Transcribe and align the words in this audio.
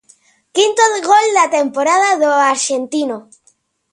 Quinto 0.55 0.83
gol 1.09 1.27
da 1.37 1.45
temporada 1.57 2.09
do 2.21 2.29
arxentino. 2.53 3.17